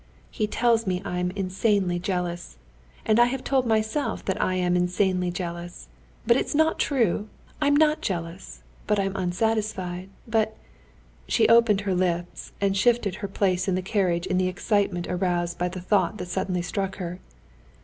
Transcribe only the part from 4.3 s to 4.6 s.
I